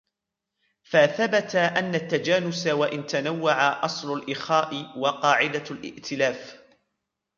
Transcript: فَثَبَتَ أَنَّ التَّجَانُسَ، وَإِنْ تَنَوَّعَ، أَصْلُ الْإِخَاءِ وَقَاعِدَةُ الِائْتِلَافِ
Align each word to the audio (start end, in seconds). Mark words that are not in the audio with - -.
فَثَبَتَ 0.83 1.55
أَنَّ 1.55 1.95
التَّجَانُسَ، 1.95 2.67
وَإِنْ 2.79 3.05
تَنَوَّعَ، 3.07 3.71
أَصْلُ 3.85 4.13
الْإِخَاءِ 4.13 4.99
وَقَاعِدَةُ 4.99 5.63
الِائْتِلَافِ 5.71 6.61